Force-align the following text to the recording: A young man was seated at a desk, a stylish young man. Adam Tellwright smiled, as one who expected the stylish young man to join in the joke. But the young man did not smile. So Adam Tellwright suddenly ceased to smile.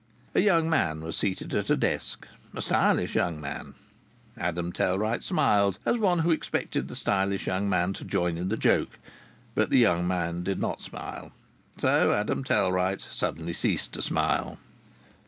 A 0.33 0.39
young 0.41 0.67
man 0.67 1.01
was 1.01 1.15
seated 1.15 1.53
at 1.53 1.69
a 1.69 1.77
desk, 1.77 2.27
a 2.55 2.61
stylish 2.63 3.13
young 3.13 3.39
man. 3.39 3.75
Adam 4.35 4.73
Tellwright 4.73 5.23
smiled, 5.23 5.77
as 5.85 5.99
one 5.99 6.17
who 6.25 6.31
expected 6.31 6.87
the 6.87 6.95
stylish 6.95 7.45
young 7.45 7.69
man 7.69 7.93
to 7.93 8.03
join 8.03 8.35
in 8.35 8.49
the 8.49 8.57
joke. 8.57 8.97
But 9.53 9.69
the 9.69 9.77
young 9.77 10.07
man 10.07 10.41
did 10.41 10.59
not 10.59 10.81
smile. 10.81 11.33
So 11.77 12.13
Adam 12.13 12.43
Tellwright 12.43 13.01
suddenly 13.11 13.53
ceased 13.53 13.93
to 13.93 14.01
smile. 14.01 14.57